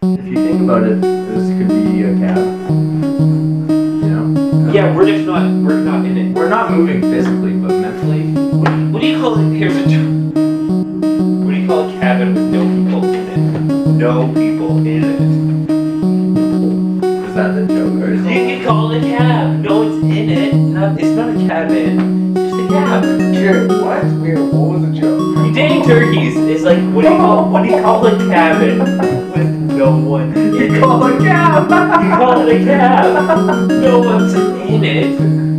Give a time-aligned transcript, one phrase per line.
[0.00, 2.38] If you think about it, this could be a cab.
[2.38, 4.70] You know?
[4.72, 6.36] Yeah, we're just not we're not in it.
[6.36, 8.32] We're not moving physically, but mentally.
[8.56, 9.56] What, what do you call it?
[9.56, 10.30] Here's a term.
[11.44, 13.38] What do you call a cabin with no people in it?
[13.98, 15.20] No people in it.
[17.28, 18.00] Is that the joke?
[18.00, 19.58] Or is You can call it a cab.
[19.58, 20.54] No one's in it.
[20.54, 22.36] Not, it's not a cabin.
[22.36, 23.02] It's just a cab.
[23.34, 24.04] Sure, what?
[24.22, 25.38] Wait, what was the joke?
[25.48, 29.57] Eating turkeys is like what do you call what do you call a cabin with
[29.78, 30.34] no one?
[30.58, 31.70] You call a cab!
[32.02, 33.70] You call it a cab.
[33.80, 35.57] No one's in it.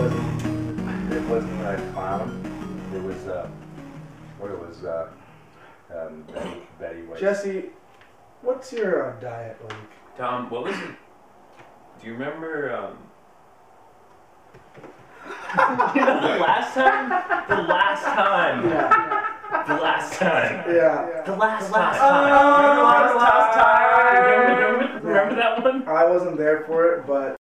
[0.00, 2.90] Wasn't, it wasn't a clown.
[2.94, 3.48] It was, uh,
[4.38, 5.08] what it was, uh,
[5.94, 7.20] um, Betty, Betty White.
[7.20, 7.64] Jesse,
[8.40, 10.16] what's your uh, diet like?
[10.16, 10.90] Tom, what was it?
[12.00, 12.96] Do you remember um
[15.94, 17.08] you know, the last time?
[17.48, 18.68] The last time.
[18.68, 19.64] Yeah.
[19.66, 20.74] The last time.
[20.74, 21.22] Yeah.
[21.26, 22.30] The last, last time.
[22.30, 22.62] time.
[22.62, 24.14] Remember the last last time?
[24.14, 24.56] time.
[24.56, 25.88] Remember, remember, remember that one?
[25.88, 27.36] I wasn't there for it, but